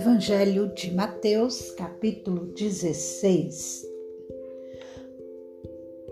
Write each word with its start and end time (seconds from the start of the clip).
Evangelho 0.00 0.72
de 0.72 0.94
Mateus, 0.94 1.72
capítulo 1.72 2.46
16. 2.54 3.86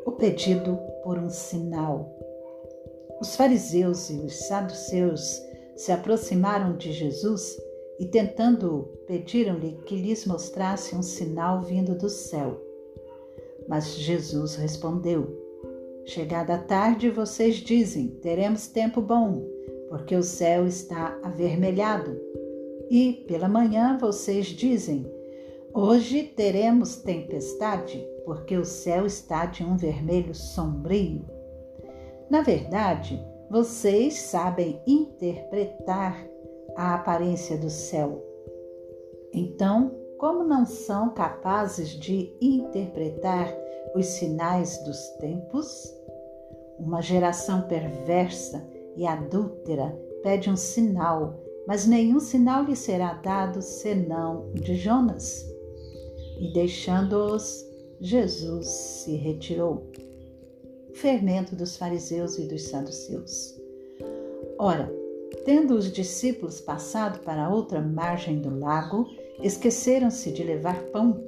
O 0.04 0.12
pedido 0.12 0.78
por 1.02 1.16
um 1.16 1.30
sinal. 1.30 2.14
Os 3.18 3.34
fariseus 3.34 4.10
e 4.10 4.16
os 4.16 4.46
saduceus 4.46 5.42
se 5.74 5.90
aproximaram 5.90 6.76
de 6.76 6.92
Jesus 6.92 7.56
e, 7.98 8.04
tentando, 8.04 8.90
pediram-lhe 9.06 9.78
que 9.86 9.96
lhes 9.96 10.26
mostrasse 10.26 10.94
um 10.94 11.02
sinal 11.02 11.62
vindo 11.62 11.94
do 11.94 12.10
céu. 12.10 12.60
Mas 13.66 13.96
Jesus 13.96 14.54
respondeu: 14.56 15.34
Chegada 16.04 16.56
a 16.56 16.58
tarde, 16.58 17.08
vocês 17.08 17.56
dizem: 17.56 18.08
teremos 18.20 18.66
tempo 18.66 19.00
bom, 19.00 19.48
porque 19.88 20.14
o 20.14 20.22
céu 20.22 20.66
está 20.66 21.18
avermelhado. 21.22 22.27
E 22.90 23.24
pela 23.28 23.48
manhã 23.48 23.98
vocês 23.98 24.46
dizem: 24.46 25.06
hoje 25.74 26.22
teremos 26.22 26.96
tempestade, 26.96 28.06
porque 28.24 28.56
o 28.56 28.64
céu 28.64 29.06
está 29.06 29.46
de 29.46 29.62
um 29.62 29.76
vermelho 29.76 30.34
sombrio. 30.34 31.24
Na 32.30 32.42
verdade, 32.42 33.22
vocês 33.50 34.14
sabem 34.20 34.80
interpretar 34.86 36.26
a 36.76 36.94
aparência 36.94 37.56
do 37.56 37.70
céu. 37.70 38.22
Então, 39.32 39.94
como 40.18 40.44
não 40.44 40.66
são 40.66 41.10
capazes 41.10 41.90
de 41.90 42.36
interpretar 42.40 43.54
os 43.94 44.06
sinais 44.06 44.82
dos 44.84 44.98
tempos? 45.20 45.94
Uma 46.78 47.00
geração 47.00 47.62
perversa 47.62 48.66
e 48.96 49.06
adúltera 49.06 49.96
pede 50.22 50.50
um 50.50 50.56
sinal, 50.56 51.40
mas 51.68 51.86
nenhum 51.86 52.18
sinal 52.18 52.64
lhe 52.64 52.74
será 52.74 53.12
dado 53.12 53.60
senão 53.60 54.50
de 54.54 54.74
Jonas. 54.74 55.46
E 56.40 56.50
deixando-os, 56.50 57.62
Jesus 58.00 58.66
se 58.66 59.16
retirou. 59.16 59.86
O 60.88 60.94
fermento 60.94 61.54
dos 61.54 61.76
fariseus 61.76 62.38
e 62.38 62.48
dos 62.48 62.62
saduceus. 62.62 63.54
Ora, 64.58 64.90
tendo 65.44 65.74
os 65.74 65.92
discípulos 65.92 66.58
passado 66.58 67.18
para 67.18 67.50
outra 67.50 67.82
margem 67.82 68.40
do 68.40 68.58
lago, 68.58 69.06
esqueceram-se 69.42 70.32
de 70.32 70.42
levar 70.42 70.82
pão. 70.84 71.22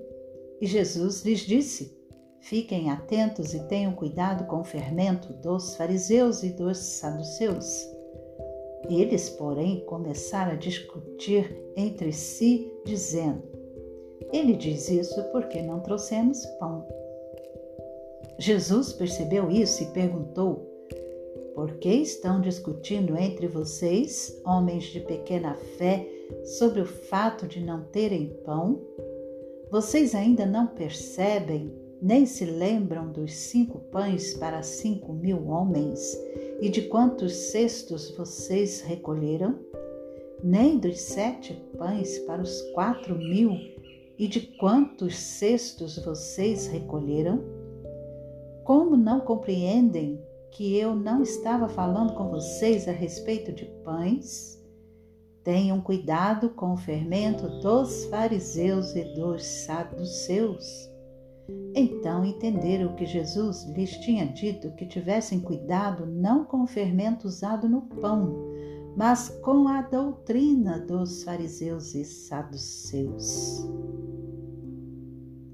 E 0.58 0.66
Jesus 0.66 1.22
lhes 1.22 1.40
disse: 1.40 1.94
Fiquem 2.40 2.90
atentos 2.90 3.52
e 3.52 3.60
tenham 3.68 3.92
cuidado 3.92 4.46
com 4.46 4.60
o 4.60 4.64
fermento 4.64 5.34
dos 5.34 5.76
fariseus 5.76 6.42
e 6.42 6.48
dos 6.48 6.78
saduceus. 6.78 7.99
Eles, 8.88 9.28
porém, 9.30 9.84
começaram 9.86 10.52
a 10.52 10.56
discutir 10.56 11.54
entre 11.76 12.12
si, 12.12 12.70
dizendo: 12.84 13.42
Ele 14.32 14.54
diz 14.54 14.88
isso 14.88 15.22
porque 15.32 15.60
não 15.62 15.80
trouxemos 15.80 16.44
pão. 16.58 16.86
Jesus 18.38 18.92
percebeu 18.92 19.50
isso 19.50 19.82
e 19.82 19.86
perguntou: 19.86 20.66
Por 21.54 21.74
que 21.74 21.90
estão 21.90 22.40
discutindo 22.40 23.16
entre 23.16 23.46
vocês, 23.46 24.40
homens 24.44 24.84
de 24.84 25.00
pequena 25.00 25.54
fé, 25.76 26.08
sobre 26.44 26.80
o 26.80 26.86
fato 26.86 27.46
de 27.46 27.60
não 27.60 27.84
terem 27.84 28.28
pão? 28.44 28.80
Vocês 29.70 30.14
ainda 30.14 30.46
não 30.46 30.66
percebem 30.66 31.70
nem 32.02 32.24
se 32.24 32.44
lembram 32.46 33.12
dos 33.12 33.34
cinco 33.34 33.78
pães 33.78 34.34
para 34.34 34.62
cinco 34.62 35.12
mil 35.12 35.48
homens 35.48 36.18
e 36.60 36.68
de 36.68 36.82
quantos 36.82 37.32
cestos 37.32 38.10
vocês 38.10 38.82
recolheram? 38.82 39.58
Nem 40.42 40.78
dos 40.78 41.00
sete 41.00 41.54
pães 41.76 42.18
para 42.20 42.42
os 42.42 42.60
quatro 42.72 43.16
mil 43.16 43.52
e 44.18 44.28
de 44.28 44.40
quantos 44.58 45.16
cestos 45.16 45.98
vocês 45.98 46.66
recolheram? 46.66 47.42
Como 48.64 48.96
não 48.96 49.20
compreendem 49.20 50.22
que 50.50 50.76
eu 50.76 50.94
não 50.94 51.22
estava 51.22 51.68
falando 51.68 52.12
com 52.14 52.28
vocês 52.28 52.86
a 52.86 52.92
respeito 52.92 53.52
de 53.52 53.64
pães? 53.82 54.60
Tenham 55.42 55.80
cuidado 55.80 56.50
com 56.50 56.74
o 56.74 56.76
fermento 56.76 57.48
dos 57.60 58.04
fariseus 58.06 58.94
e 58.94 59.04
dos 59.14 59.42
saduceus. 59.42 60.89
Então 61.74 62.24
entenderam 62.24 62.94
que 62.96 63.06
Jesus 63.06 63.64
lhes 63.76 63.90
tinha 63.98 64.26
dito 64.26 64.72
que 64.72 64.86
tivessem 64.86 65.40
cuidado 65.40 66.04
não 66.04 66.44
com 66.44 66.62
o 66.62 66.66
fermento 66.66 67.28
usado 67.28 67.68
no 67.68 67.82
pão, 67.82 68.50
mas 68.96 69.28
com 69.42 69.68
a 69.68 69.82
doutrina 69.82 70.80
dos 70.80 71.22
fariseus 71.22 71.94
e 71.94 72.04
saduceus. 72.04 73.64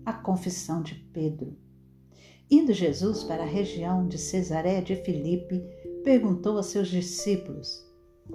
A 0.04 0.12
confissão 0.12 0.82
de 0.82 0.94
Pedro. 1.12 1.56
Indo 2.50 2.72
Jesus 2.72 3.24
para 3.24 3.42
a 3.42 3.46
região 3.46 4.06
de 4.06 4.18
Cesaré 4.18 4.80
de 4.80 4.96
Filipe, 4.96 5.60
perguntou 6.02 6.56
a 6.56 6.62
seus 6.62 6.88
discípulos: 6.88 7.84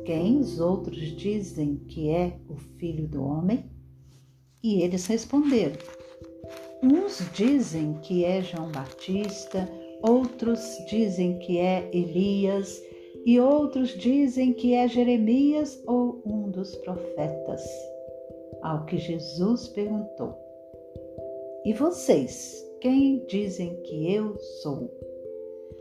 Quem 0.06 0.38
os 0.38 0.60
outros 0.60 1.00
dizem 1.16 1.78
que 1.88 2.10
é 2.10 2.38
o 2.48 2.56
filho 2.56 3.08
do 3.08 3.24
homem? 3.24 3.72
E 4.62 4.82
eles 4.82 5.08
responderam: 5.08 5.78
Uns 6.84 7.20
dizem 7.34 7.94
que 8.02 8.26
é 8.26 8.42
João 8.42 8.72
Batista, 8.72 9.70
outros 10.02 10.60
dizem 10.90 11.38
que 11.38 11.60
é 11.60 11.88
Elias 11.94 12.82
e 13.24 13.40
outros 13.40 13.90
dizem 13.90 14.52
que 14.52 14.74
é 14.74 14.88
Jeremias 14.88 15.80
ou 15.86 16.24
um 16.26 16.50
dos 16.50 16.76
profetas. 16.78 17.62
Ao 18.64 18.84
que 18.86 18.98
Jesus 18.98 19.68
perguntou: 19.68 20.36
E 21.64 21.74
vocês, 21.74 22.66
quem 22.80 23.24
dizem 23.28 23.80
que 23.84 24.12
eu 24.12 24.36
sou? 24.64 24.90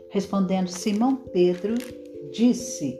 Respondendo 0.09 0.67
Simão 0.67 1.15
Pedro, 1.15 1.73
disse: 2.31 2.99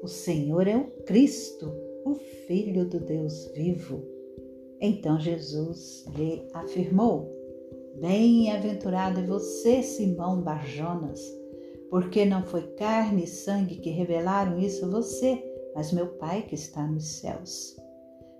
O 0.00 0.06
Senhor 0.06 0.68
é 0.68 0.76
o 0.76 0.84
Cristo, 1.04 1.72
o 2.04 2.14
Filho 2.46 2.84
do 2.84 3.00
Deus 3.00 3.50
vivo. 3.54 4.21
Então 4.82 5.18
Jesus 5.20 6.04
lhe 6.16 6.48
afirmou: 6.52 7.30
Bem-aventurado 8.00 9.20
é 9.20 9.22
você, 9.22 9.80
Simão 9.80 10.42
Barjonas, 10.42 11.20
porque 11.88 12.24
não 12.24 12.42
foi 12.42 12.62
carne 12.72 13.22
e 13.22 13.28
sangue 13.28 13.76
que 13.76 13.90
revelaram 13.90 14.58
isso 14.58 14.84
a 14.84 14.88
você, 14.88 15.40
mas 15.72 15.92
meu 15.92 16.08
Pai 16.14 16.42
que 16.42 16.56
está 16.56 16.84
nos 16.84 17.04
céus. 17.04 17.76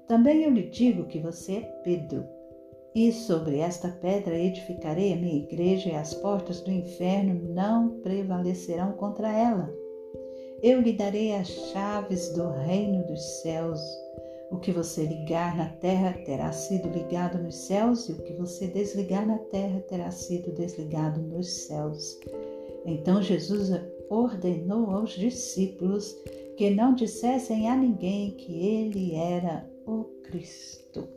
Também 0.08 0.42
eu 0.42 0.50
lhe 0.50 0.68
digo 0.68 1.06
que 1.06 1.20
você 1.20 1.52
é 1.52 1.60
Pedro, 1.84 2.24
e 2.92 3.12
sobre 3.12 3.58
esta 3.58 3.88
pedra 3.88 4.36
edificarei 4.36 5.12
a 5.12 5.16
minha 5.16 5.44
igreja, 5.44 5.90
e 5.90 5.94
as 5.94 6.12
portas 6.12 6.60
do 6.60 6.72
inferno 6.72 7.54
não 7.54 8.00
prevalecerão 8.00 8.92
contra 8.92 9.32
ela. 9.32 9.72
Eu 10.60 10.80
lhe 10.80 10.92
darei 10.92 11.34
as 11.36 11.48
chaves 11.48 12.32
do 12.34 12.50
reino 12.50 13.06
dos 13.06 13.22
céus. 13.42 13.80
O 14.52 14.58
que 14.58 14.70
você 14.70 15.04
ligar 15.04 15.56
na 15.56 15.70
terra 15.70 16.12
terá 16.24 16.52
sido 16.52 16.88
ligado 16.90 17.42
nos 17.42 17.54
céus, 17.54 18.08
e 18.08 18.12
o 18.12 18.22
que 18.22 18.34
você 18.34 18.68
desligar 18.68 19.26
na 19.26 19.38
terra 19.38 19.80
terá 19.80 20.10
sido 20.10 20.52
desligado 20.52 21.20
nos 21.22 21.50
céus. 21.66 22.20
Então 22.84 23.22
Jesus 23.22 23.70
ordenou 24.10 24.90
aos 24.90 25.12
discípulos 25.12 26.14
que 26.56 26.68
não 26.68 26.94
dissessem 26.94 27.68
a 27.68 27.74
ninguém 27.74 28.32
que 28.32 28.52
ele 28.52 29.14
era 29.14 29.66
o 29.86 30.04
Cristo. 30.22 31.08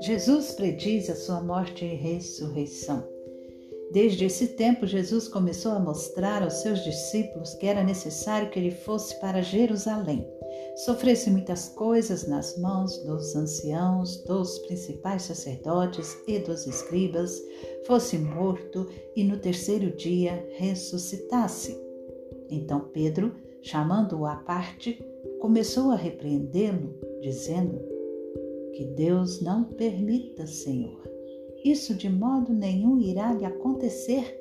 Jesus 0.00 0.52
prediz 0.52 1.10
a 1.10 1.16
sua 1.16 1.40
morte 1.40 1.84
e 1.84 1.94
ressurreição. 1.94 3.04
Desde 3.90 4.26
esse 4.26 4.48
tempo, 4.48 4.86
Jesus 4.86 5.26
começou 5.26 5.72
a 5.72 5.80
mostrar 5.80 6.42
aos 6.42 6.54
seus 6.54 6.84
discípulos 6.84 7.54
que 7.54 7.66
era 7.66 7.82
necessário 7.82 8.48
que 8.50 8.58
ele 8.58 8.70
fosse 8.70 9.18
para 9.18 9.42
Jerusalém, 9.42 10.24
sofresse 10.84 11.30
muitas 11.30 11.70
coisas 11.70 12.28
nas 12.28 12.56
mãos 12.58 12.96
dos 12.98 13.34
anciãos, 13.34 14.22
dos 14.24 14.58
principais 14.60 15.22
sacerdotes 15.22 16.16
e 16.28 16.38
dos 16.38 16.66
escribas, 16.66 17.42
fosse 17.84 18.18
morto 18.18 18.86
e 19.16 19.24
no 19.24 19.38
terceiro 19.38 19.90
dia 19.96 20.46
ressuscitasse. 20.58 21.76
Então 22.48 22.88
Pedro, 22.92 23.34
chamando-o 23.62 24.26
à 24.26 24.36
parte, 24.36 25.04
começou 25.40 25.90
a 25.90 25.96
repreendê-lo, 25.96 26.94
dizendo: 27.20 27.97
que 28.78 28.84
Deus 28.84 29.40
não 29.40 29.64
permita, 29.64 30.46
Senhor. 30.46 31.02
Isso 31.64 31.96
de 31.96 32.08
modo 32.08 32.52
nenhum 32.52 33.00
irá 33.00 33.32
lhe 33.32 33.44
acontecer. 33.44 34.38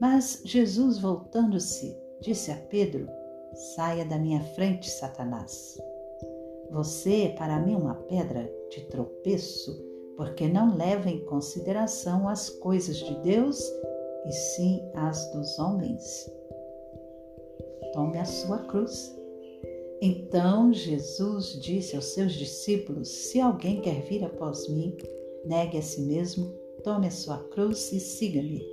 Mas 0.00 0.40
Jesus, 0.42 0.98
voltando-se, 0.98 1.94
disse 2.22 2.50
a 2.50 2.56
Pedro: 2.56 3.06
Saia 3.74 4.06
da 4.06 4.18
minha 4.18 4.40
frente, 4.54 4.88
Satanás. 4.88 5.78
Você 6.70 7.24
é 7.24 7.28
para 7.28 7.60
mim 7.60 7.74
uma 7.74 7.94
pedra 7.94 8.50
de 8.70 8.86
tropeço, 8.86 9.78
porque 10.16 10.48
não 10.48 10.74
leva 10.74 11.10
em 11.10 11.22
consideração 11.26 12.26
as 12.26 12.48
coisas 12.48 12.96
de 12.96 13.14
Deus 13.16 13.62
e 14.24 14.32
sim 14.32 14.80
as 14.94 15.30
dos 15.32 15.58
homens. 15.58 16.32
Tome 17.92 18.16
a 18.16 18.24
sua 18.24 18.60
cruz. 18.60 19.14
Então 20.02 20.72
Jesus 20.72 21.60
disse 21.60 21.94
aos 21.94 22.06
seus 22.06 22.32
discípulos: 22.32 23.08
Se 23.08 23.40
alguém 23.40 23.82
quer 23.82 24.02
vir 24.02 24.24
após 24.24 24.66
mim, 24.68 24.96
negue 25.44 25.76
a 25.76 25.82
si 25.82 26.00
mesmo, 26.02 26.54
tome 26.82 27.06
a 27.06 27.10
sua 27.10 27.36
cruz 27.50 27.92
e 27.92 28.00
siga-me. 28.00 28.64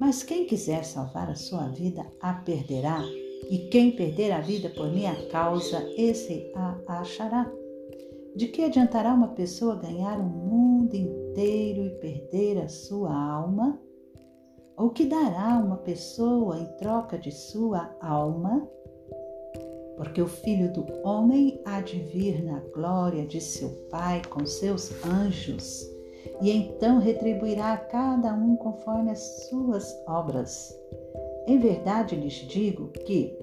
Mas 0.00 0.24
quem 0.24 0.44
quiser 0.44 0.84
salvar 0.84 1.30
a 1.30 1.36
sua 1.36 1.68
vida, 1.68 2.04
a 2.20 2.34
perderá, 2.34 3.00
e 3.48 3.68
quem 3.70 3.92
perder 3.92 4.32
a 4.32 4.40
vida 4.40 4.68
por 4.70 4.92
minha 4.92 5.14
causa, 5.28 5.88
esse 5.96 6.50
a 6.54 7.00
achará. 7.00 7.50
De 8.34 8.48
que 8.48 8.64
adiantará 8.64 9.14
uma 9.14 9.28
pessoa 9.28 9.76
ganhar 9.76 10.18
o 10.18 10.24
mundo 10.24 10.96
inteiro 10.96 11.86
e 11.86 11.90
perder 12.00 12.58
a 12.58 12.68
sua 12.68 13.14
alma? 13.14 13.80
Ou 14.76 14.90
que 14.90 15.06
dará 15.06 15.62
uma 15.64 15.76
pessoa 15.76 16.58
em 16.58 16.66
troca 16.78 17.16
de 17.16 17.30
sua 17.30 17.96
alma? 18.00 18.68
Porque 19.96 20.20
o 20.20 20.26
Filho 20.26 20.72
do 20.72 20.86
Homem 21.06 21.60
há 21.64 21.80
de 21.80 21.98
vir 21.98 22.42
na 22.44 22.60
glória 22.74 23.26
de 23.26 23.40
seu 23.40 23.68
Pai 23.90 24.22
com 24.28 24.44
seus 24.44 24.90
anjos, 25.04 25.88
e 26.40 26.50
então 26.50 26.98
retribuirá 26.98 27.74
a 27.74 27.78
cada 27.78 28.34
um 28.34 28.56
conforme 28.56 29.10
as 29.10 29.20
suas 29.48 29.86
obras. 30.06 30.74
Em 31.46 31.58
verdade 31.58 32.16
lhes 32.16 32.34
digo 32.34 32.88
que, 32.88 33.36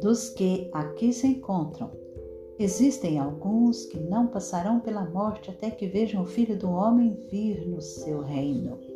dos 0.00 0.30
que 0.30 0.70
aqui 0.72 1.12
se 1.12 1.26
encontram, 1.26 1.90
existem 2.58 3.18
alguns 3.18 3.84
que 3.86 3.98
não 3.98 4.26
passarão 4.26 4.80
pela 4.80 5.04
morte 5.04 5.50
até 5.50 5.70
que 5.70 5.86
vejam 5.86 6.22
o 6.22 6.26
Filho 6.26 6.58
do 6.58 6.70
Homem 6.70 7.12
vir 7.30 7.66
no 7.66 7.80
seu 7.80 8.22
reino. 8.22 8.93